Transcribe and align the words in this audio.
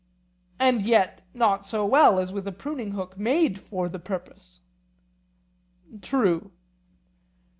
And 0.57 0.81
yet 0.81 1.21
not 1.35 1.63
so 1.63 1.85
well 1.85 2.17
as 2.19 2.33
with 2.33 2.47
a 2.47 2.51
pruning 2.51 2.93
hook 2.93 3.19
made 3.19 3.59
for 3.59 3.87
the 3.87 3.99
purpose? 3.99 4.61
True. 6.01 6.49